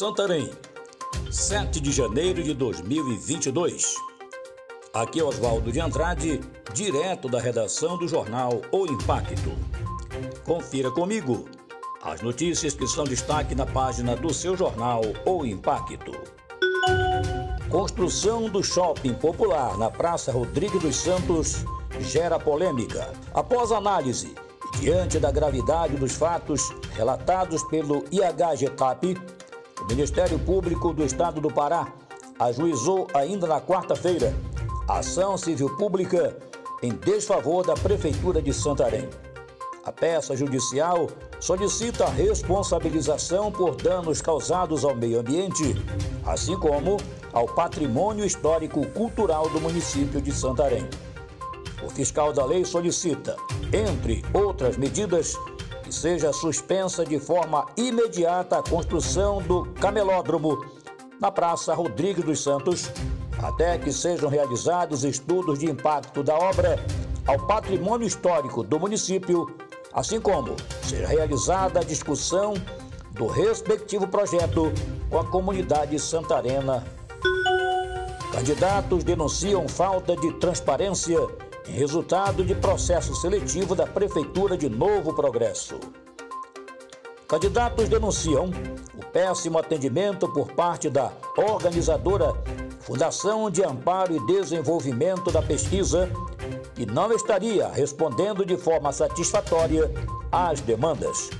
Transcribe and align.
Santarém, 0.00 0.50
7 1.30 1.78
de 1.78 1.92
janeiro 1.92 2.42
de 2.42 2.54
2022. 2.54 3.94
Aqui 4.94 5.20
é 5.20 5.22
Oswaldo 5.22 5.70
de 5.70 5.78
Andrade, 5.78 6.40
direto 6.72 7.28
da 7.28 7.38
redação 7.38 7.98
do 7.98 8.08
jornal 8.08 8.62
O 8.72 8.86
Impacto. 8.86 9.52
Confira 10.42 10.90
comigo 10.90 11.44
as 12.02 12.22
notícias 12.22 12.72
que 12.72 12.88
são 12.88 13.04
destaque 13.04 13.54
na 13.54 13.66
página 13.66 14.16
do 14.16 14.32
seu 14.32 14.56
jornal 14.56 15.02
O 15.26 15.44
Impacto. 15.44 16.12
Construção 17.68 18.48
do 18.48 18.64
shopping 18.64 19.12
popular 19.12 19.76
na 19.76 19.90
Praça 19.90 20.32
Rodrigues 20.32 20.80
dos 20.80 20.96
Santos 20.96 21.62
gera 22.00 22.38
polêmica. 22.38 23.12
Após 23.34 23.70
análise 23.70 24.34
diante 24.80 25.18
da 25.18 25.30
gravidade 25.30 25.96
dos 25.96 26.14
fatos 26.14 26.70
relatados 26.96 27.62
pelo 27.64 28.02
IHGTAP, 28.10 29.14
Ministério 29.90 30.38
Público 30.38 30.94
do 30.94 31.04
Estado 31.04 31.40
do 31.40 31.52
Pará 31.52 31.92
ajuizou 32.38 33.08
ainda 33.12 33.48
na 33.48 33.60
quarta-feira 33.60 34.32
ação 34.88 35.36
civil 35.36 35.76
pública 35.76 36.36
em 36.80 36.90
desfavor 36.92 37.66
da 37.66 37.74
Prefeitura 37.74 38.40
de 38.40 38.52
Santarém. 38.52 39.08
A 39.84 39.90
peça 39.90 40.36
judicial 40.36 41.08
solicita 41.40 42.08
responsabilização 42.08 43.50
por 43.50 43.74
danos 43.74 44.22
causados 44.22 44.84
ao 44.84 44.94
meio 44.94 45.18
ambiente, 45.18 45.74
assim 46.24 46.56
como 46.56 46.96
ao 47.32 47.46
patrimônio 47.46 48.24
histórico 48.24 48.86
cultural 48.90 49.48
do 49.50 49.60
município 49.60 50.20
de 50.20 50.30
Santarém. 50.30 50.88
O 51.82 51.90
fiscal 51.90 52.32
da 52.32 52.44
lei 52.44 52.64
solicita, 52.64 53.36
entre 53.72 54.24
outras 54.32 54.76
medidas, 54.76 55.36
que 55.90 55.94
seja 55.96 56.32
suspensa 56.32 57.04
de 57.04 57.18
forma 57.18 57.66
imediata 57.76 58.60
a 58.60 58.62
construção 58.62 59.42
do 59.42 59.64
camelódromo 59.80 60.64
na 61.20 61.32
Praça 61.32 61.74
Rodrigues 61.74 62.24
dos 62.24 62.40
Santos, 62.44 62.88
até 63.42 63.76
que 63.76 63.92
sejam 63.92 64.30
realizados 64.30 65.02
estudos 65.02 65.58
de 65.58 65.66
impacto 65.68 66.22
da 66.22 66.36
obra 66.36 66.78
ao 67.26 67.44
patrimônio 67.44 68.06
histórico 68.06 68.62
do 68.62 68.78
município, 68.78 69.52
assim 69.92 70.20
como 70.20 70.54
seja 70.84 71.08
realizada 71.08 71.80
a 71.80 71.82
discussão 71.82 72.54
do 73.10 73.26
respectivo 73.26 74.06
projeto 74.06 74.72
com 75.10 75.18
a 75.18 75.24
comunidade 75.24 75.98
santarena. 75.98 76.86
Candidatos 78.30 79.02
denunciam 79.02 79.66
falta 79.66 80.14
de 80.14 80.32
transparência 80.34 81.18
resultado 81.66 82.44
de 82.44 82.54
processo 82.54 83.14
seletivo 83.14 83.74
da 83.74 83.86
Prefeitura 83.86 84.56
de 84.56 84.68
Novo 84.68 85.14
Progresso. 85.14 85.78
Candidatos 87.28 87.88
denunciam 87.88 88.50
o 88.94 89.06
péssimo 89.12 89.58
atendimento 89.58 90.28
por 90.28 90.52
parte 90.52 90.90
da 90.90 91.12
organizadora 91.36 92.34
Fundação 92.80 93.50
de 93.50 93.62
Amparo 93.62 94.16
e 94.16 94.26
Desenvolvimento 94.26 95.30
da 95.30 95.40
Pesquisa, 95.40 96.10
que 96.74 96.84
não 96.84 97.12
estaria 97.12 97.68
respondendo 97.68 98.44
de 98.44 98.56
forma 98.56 98.90
satisfatória 98.90 99.90
às 100.32 100.60
demandas. 100.60 101.30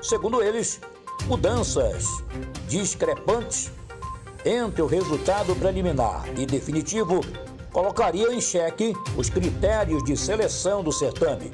Segundo 0.00 0.40
eles, 0.42 0.80
mudanças 1.26 2.06
discrepantes 2.68 3.72
entre 4.44 4.82
o 4.82 4.86
resultado 4.86 5.56
preliminar 5.56 6.28
e 6.36 6.44
definitivo 6.44 7.20
colocaria 7.74 8.32
em 8.32 8.40
xeque 8.40 8.94
os 9.16 9.28
critérios 9.28 10.04
de 10.04 10.16
seleção 10.16 10.84
do 10.84 10.92
certame. 10.92 11.52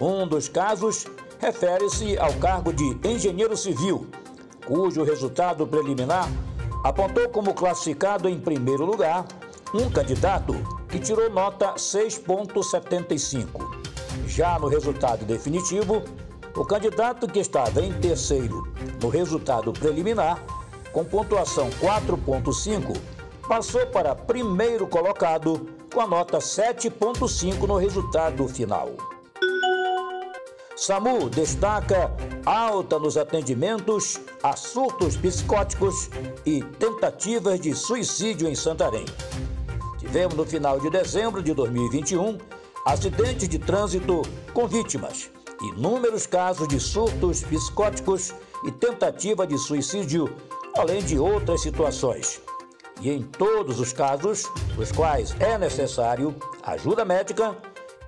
Um 0.00 0.26
dos 0.26 0.48
casos 0.48 1.06
refere-se 1.38 2.18
ao 2.18 2.32
cargo 2.34 2.72
de 2.72 2.98
engenheiro 3.06 3.54
civil, 3.54 4.06
cujo 4.66 5.04
resultado 5.04 5.66
preliminar 5.66 6.26
apontou 6.82 7.28
como 7.28 7.52
classificado 7.52 8.26
em 8.26 8.40
primeiro 8.40 8.86
lugar 8.86 9.26
um 9.74 9.90
candidato 9.90 10.54
que 10.88 10.98
tirou 10.98 11.28
nota 11.28 11.74
6,75. 11.74 13.84
Já 14.26 14.58
no 14.58 14.68
resultado 14.68 15.26
definitivo, 15.26 16.02
o 16.56 16.64
candidato 16.64 17.26
que 17.26 17.40
estava 17.40 17.82
em 17.82 17.92
terceiro 17.92 18.66
no 19.02 19.10
resultado 19.10 19.74
preliminar, 19.74 20.42
com 20.92 21.04
pontuação 21.04 21.68
4,5, 21.80 22.96
passou 23.48 23.86
para 23.86 24.14
primeiro 24.14 24.86
colocado 24.86 25.68
com 25.92 26.00
a 26.00 26.06
nota 26.06 26.38
7.5 26.38 27.66
no 27.66 27.76
resultado 27.76 28.48
final. 28.48 28.90
SAMU 30.76 31.28
destaca 31.28 32.10
alta 32.44 32.98
nos 32.98 33.16
atendimentos 33.16 34.18
a 34.42 34.56
surtos 34.56 35.16
psicóticos 35.16 36.10
e 36.44 36.62
tentativas 36.62 37.60
de 37.60 37.74
suicídio 37.74 38.48
em 38.48 38.54
Santarém. 38.54 39.04
Tivemos 39.98 40.34
no 40.34 40.44
final 40.44 40.80
de 40.80 40.90
dezembro 40.90 41.42
de 41.42 41.54
2021 41.54 42.38
acidentes 42.84 43.48
de 43.48 43.58
trânsito 43.58 44.22
com 44.52 44.66
vítimas, 44.66 45.30
inúmeros 45.62 46.26
casos 46.26 46.66
de 46.66 46.80
surtos 46.80 47.42
psicóticos 47.42 48.34
e 48.66 48.72
tentativa 48.72 49.46
de 49.46 49.56
suicídio, 49.56 50.34
além 50.76 51.02
de 51.02 51.18
outras 51.18 51.62
situações 51.62 52.42
e 53.00 53.10
em 53.10 53.22
todos 53.22 53.80
os 53.80 53.92
casos 53.92 54.44
nos 54.76 54.92
quais 54.92 55.34
é 55.40 55.58
necessário 55.58 56.34
ajuda 56.62 57.04
médica 57.04 57.56